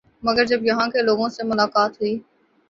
[0.23, 2.17] مگر جب یہاں کے لوگوں سے ملاقات ہوئی